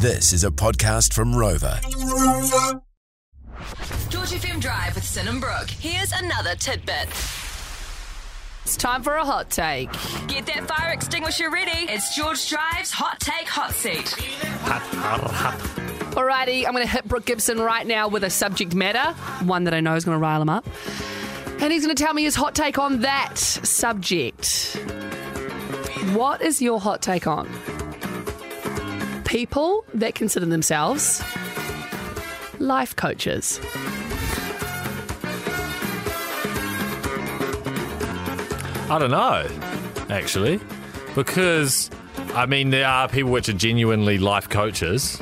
This 0.00 0.32
is 0.32 0.44
a 0.44 0.50
podcast 0.52 1.12
from 1.12 1.32
Rova. 1.32 1.82
George 4.10 4.28
FM 4.28 4.60
Drive 4.60 4.94
with 4.94 5.02
Sin 5.02 5.26
and 5.26 5.40
Brooke. 5.40 5.68
Here's 5.70 6.12
another 6.12 6.54
tidbit. 6.54 7.08
It's 8.62 8.76
time 8.76 9.02
for 9.02 9.14
a 9.16 9.24
hot 9.24 9.50
take. 9.50 9.90
Get 10.28 10.46
that 10.46 10.68
fire 10.68 10.92
extinguisher 10.92 11.50
ready. 11.50 11.90
It's 11.90 12.14
George 12.14 12.48
Drive's 12.48 12.92
Hot 12.92 13.18
Take 13.18 13.48
Hot 13.48 13.72
Seat. 13.72 14.04
Alrighty, 16.14 16.64
I'm 16.64 16.74
going 16.74 16.86
to 16.86 16.92
hit 16.92 17.08
Brooke 17.08 17.24
Gibson 17.24 17.58
right 17.58 17.84
now 17.84 18.06
with 18.06 18.22
a 18.22 18.30
subject 18.30 18.76
matter, 18.76 19.18
one 19.46 19.64
that 19.64 19.74
I 19.74 19.80
know 19.80 19.96
is 19.96 20.04
going 20.04 20.14
to 20.14 20.22
rile 20.22 20.40
him 20.40 20.48
up. 20.48 20.64
And 21.60 21.72
he's 21.72 21.84
going 21.84 21.96
to 21.96 22.00
tell 22.00 22.14
me 22.14 22.22
his 22.22 22.36
hot 22.36 22.54
take 22.54 22.78
on 22.78 23.00
that 23.00 23.36
subject. 23.36 24.76
What 26.12 26.40
is 26.40 26.62
your 26.62 26.78
hot 26.78 27.02
take 27.02 27.26
on? 27.26 27.48
People 29.28 29.84
that 29.92 30.14
consider 30.14 30.46
themselves 30.46 31.22
life 32.58 32.96
coaches. 32.96 33.60
I 38.90 38.96
don't 38.98 39.10
know, 39.10 39.46
actually, 40.08 40.58
because 41.14 41.90
I 42.32 42.46
mean 42.46 42.70
there 42.70 42.86
are 42.86 43.06
people 43.06 43.30
which 43.30 43.50
are 43.50 43.52
genuinely 43.52 44.16
life 44.16 44.48
coaches, 44.48 45.20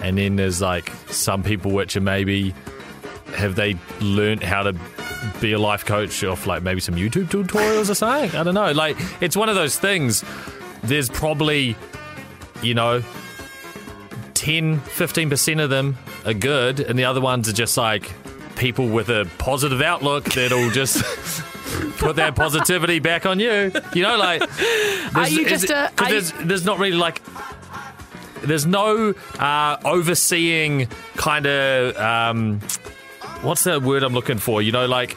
and 0.00 0.18
then 0.18 0.34
there's 0.34 0.60
like 0.60 0.90
some 1.06 1.44
people 1.44 1.70
which 1.70 1.96
are 1.96 2.00
maybe 2.00 2.52
have 3.36 3.54
they 3.54 3.76
learnt 4.00 4.42
how 4.42 4.64
to 4.64 4.76
be 5.40 5.52
a 5.52 5.60
life 5.60 5.84
coach 5.84 6.24
off 6.24 6.48
like 6.48 6.64
maybe 6.64 6.80
some 6.80 6.96
YouTube 6.96 7.26
tutorials 7.26 7.88
or 7.88 7.94
something. 7.94 8.36
I 8.36 8.42
don't 8.42 8.54
know. 8.54 8.72
Like 8.72 8.96
it's 9.20 9.36
one 9.36 9.48
of 9.48 9.54
those 9.54 9.78
things. 9.78 10.24
There's 10.82 11.08
probably 11.08 11.76
you 12.62 12.74
know 12.74 13.02
10 14.34 14.80
15% 14.80 15.62
of 15.62 15.70
them 15.70 15.96
are 16.24 16.34
good 16.34 16.80
and 16.80 16.98
the 16.98 17.04
other 17.04 17.20
ones 17.20 17.48
are 17.48 17.52
just 17.52 17.76
like 17.76 18.10
people 18.56 18.88
with 18.88 19.08
a 19.08 19.28
positive 19.38 19.80
outlook 19.82 20.24
that'll 20.24 20.70
just 20.70 21.02
put 21.98 22.16
their 22.16 22.32
positivity 22.32 22.98
back 22.98 23.24
on 23.26 23.38
you. 23.40 23.72
You 23.94 24.02
know 24.02 24.16
like 24.16 24.40
there's, 25.14 25.32
you 25.32 25.48
just 25.48 25.70
a- 25.70 25.90
'cause 25.96 25.98
are 25.98 26.04
you- 26.14 26.20
there's, 26.20 26.32
there's 26.48 26.64
not 26.64 26.78
really 26.78 26.96
like 26.96 27.20
there's 28.42 28.66
no 28.66 29.14
uh, 29.38 29.76
overseeing 29.84 30.88
kind 31.16 31.46
of 31.46 31.96
um, 31.96 32.60
what's 33.42 33.62
the 33.64 33.78
word 33.78 34.02
i'm 34.02 34.12
looking 34.14 34.38
for? 34.38 34.60
You 34.60 34.72
know 34.72 34.86
like 34.86 35.16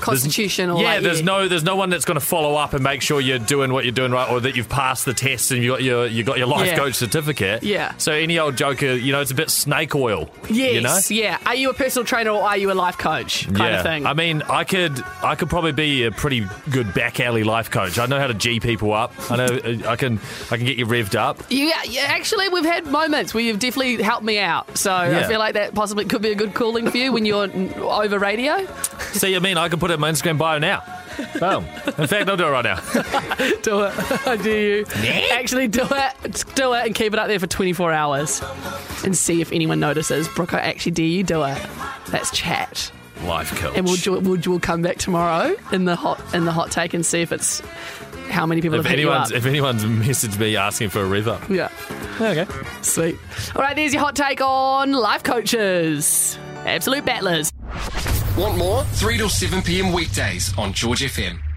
Constitution 0.00 0.70
or 0.70 0.80
yeah, 0.82 0.94
like, 0.94 1.02
there's 1.02 1.22
no 1.22 1.48
there's 1.48 1.64
no 1.64 1.76
one 1.76 1.90
that's 1.90 2.04
going 2.04 2.18
to 2.18 2.24
follow 2.24 2.54
up 2.56 2.74
and 2.74 2.82
make 2.82 3.02
sure 3.02 3.20
you're 3.20 3.38
doing 3.38 3.72
what 3.72 3.84
you're 3.84 3.92
doing 3.92 4.12
right, 4.12 4.30
or 4.30 4.40
that 4.40 4.56
you've 4.56 4.68
passed 4.68 5.04
the 5.04 5.14
test 5.14 5.50
and 5.50 5.62
you 5.62 5.70
got 5.70 5.82
your 5.82 6.06
you 6.06 6.22
got 6.24 6.38
your 6.38 6.46
life 6.46 6.66
Yeah. 6.66 6.76
coach 6.76 6.94
certificate. 6.94 7.62
Yeah. 7.62 7.94
So 7.98 8.12
any 8.12 8.38
old 8.38 8.56
joker, 8.56 8.94
you 8.94 9.12
know, 9.12 9.20
it's 9.20 9.30
a 9.30 9.34
bit 9.34 9.50
snake 9.50 9.94
oil. 9.94 10.30
Yes, 10.48 11.10
You 11.10 11.16
know? 11.20 11.22
yeah. 11.24 11.38
Are 11.46 11.54
you 11.54 11.70
a 11.70 11.74
personal 11.74 12.04
trainer 12.06 12.30
or 12.30 12.42
are 12.42 12.56
you 12.56 12.70
a 12.70 12.74
life 12.74 12.98
coach? 12.98 13.44
Kind 13.46 13.58
yeah. 13.58 13.76
of 13.78 13.82
thing. 13.82 14.06
I 14.06 14.14
mean, 14.14 14.42
I 14.42 14.64
could 14.64 15.02
I 15.22 15.34
could 15.34 15.48
probably 15.50 15.72
be 15.72 16.04
a 16.04 16.10
pretty 16.10 16.46
good 16.70 16.92
back 16.94 17.20
alley 17.20 17.44
life 17.44 17.70
coach. 17.70 17.98
I 17.98 18.06
know 18.06 18.18
how 18.18 18.26
to 18.26 18.34
g 18.34 18.60
people 18.60 18.92
up. 18.92 19.12
I 19.30 19.36
know 19.36 19.46
I 19.86 19.96
can 19.96 20.20
I 20.50 20.56
can 20.56 20.66
get 20.66 20.76
you 20.78 20.86
revved 20.86 21.14
up. 21.14 21.38
Yeah, 21.48 21.82
yeah, 21.84 22.02
actually, 22.02 22.48
we've 22.48 22.64
had 22.64 22.86
moments 22.86 23.34
where 23.34 23.42
you've 23.42 23.58
definitely 23.58 24.02
helped 24.02 24.24
me 24.24 24.38
out. 24.38 24.76
So 24.78 24.92
I 24.92 25.24
feel 25.24 25.38
like 25.38 25.54
that 25.54 25.74
possibly 25.74 26.04
could 26.04 26.22
be 26.22 26.30
a 26.30 26.34
good 26.34 26.54
calling 26.54 26.90
for 26.90 26.96
you 26.96 27.12
when 27.12 27.24
you're 27.26 27.48
over 27.82 28.18
radio. 28.18 28.66
See, 29.12 29.34
I 29.34 29.38
mean, 29.38 29.56
I 29.56 29.68
can 29.68 29.78
put 29.78 29.90
it 29.90 29.94
in 29.94 30.00
my 30.00 30.10
Instagram 30.10 30.38
bio 30.38 30.58
now. 30.58 30.82
Boom. 31.38 31.64
In 31.98 32.06
fact, 32.06 32.28
I'll 32.28 32.36
do 32.36 32.46
it 32.46 32.50
right 32.50 32.64
now. 32.64 32.76
Do 33.62 33.82
it. 33.82 34.26
I 34.26 34.36
do 34.42 34.50
you. 34.50 34.86
Actually, 35.32 35.68
do 35.68 35.82
it. 35.90 36.44
Do 36.54 36.72
it 36.72 36.86
and 36.86 36.94
keep 36.94 37.12
it 37.12 37.18
up 37.18 37.26
there 37.28 37.38
for 37.38 37.46
24 37.46 37.92
hours 37.92 38.42
and 39.04 39.14
see 39.16 39.40
if 39.42 39.52
anyone 39.52 39.80
notices. 39.80 40.28
Brooke, 40.28 40.54
I 40.54 40.60
actually 40.60 40.92
dare 40.92 41.06
you 41.06 41.22
do 41.24 41.42
it. 41.44 41.58
That's 42.08 42.30
chat. 42.30 42.90
life 43.24 43.54
coach. 43.58 43.76
And 43.76 43.84
we'll, 43.86 43.96
do- 43.96 44.18
we'll, 44.20 44.40
we'll 44.46 44.60
come 44.60 44.80
back 44.82 44.96
tomorrow 44.96 45.54
in 45.72 45.84
the 45.84 45.96
hot 45.96 46.22
in 46.34 46.44
the 46.46 46.52
hot 46.52 46.70
take 46.70 46.94
and 46.94 47.04
see 47.04 47.20
if 47.20 47.32
it's 47.32 47.60
how 48.30 48.46
many 48.46 48.62
people 48.62 48.78
if 48.78 48.84
have 48.86 48.90
hit 48.90 49.00
you 49.00 49.10
anyone's 49.10 49.30
up. 49.32 49.36
if 49.36 49.44
anyone's 49.46 49.84
messaged 49.84 50.38
me 50.38 50.56
asking 50.56 50.88
for 50.88 51.02
a 51.02 51.06
rev 51.06 51.28
up. 51.28 51.50
yeah. 51.50 51.68
Okay. 52.20 52.46
Sweet. 52.82 53.16
All 53.56 53.62
right, 53.62 53.74
there's 53.76 53.92
your 53.92 54.02
hot 54.02 54.14
take 54.16 54.40
on 54.40 54.92
life 54.92 55.22
coaches. 55.24 56.38
Absolute 56.64 57.04
battlers. 57.04 57.50
Want 58.40 58.56
more? 58.56 58.84
3 58.94 59.18
till 59.18 59.28
7 59.28 59.60
p.m. 59.60 59.92
weekdays 59.92 60.56
on 60.56 60.72
George 60.72 61.02
FM. 61.02 61.49